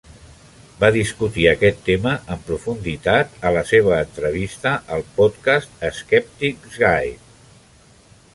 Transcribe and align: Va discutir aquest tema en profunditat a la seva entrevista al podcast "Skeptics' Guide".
Va 0.83 0.87
discutir 0.93 1.43
aquest 1.49 1.83
tema 1.89 2.13
en 2.35 2.41
profunditat 2.47 3.37
a 3.49 3.53
la 3.59 3.63
seva 3.73 3.93
entrevista 3.99 4.75
al 4.97 5.05
podcast 5.21 5.87
"Skeptics' 6.03 6.83
Guide". 6.87 7.17